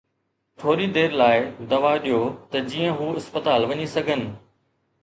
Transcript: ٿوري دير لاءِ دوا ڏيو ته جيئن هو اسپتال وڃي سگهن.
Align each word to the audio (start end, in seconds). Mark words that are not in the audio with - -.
ٿوري 0.61 0.87
دير 0.95 1.09
لاءِ 1.21 1.37
دوا 1.73 1.93
ڏيو 2.05 2.23
ته 2.51 2.57
جيئن 2.71 2.89
هو 2.99 3.07
اسپتال 3.21 3.61
وڃي 3.71 3.87
سگهن. 3.97 4.21